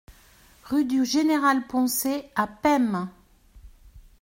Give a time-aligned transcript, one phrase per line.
[0.63, 3.07] Rue du Général Poncet à Pesmes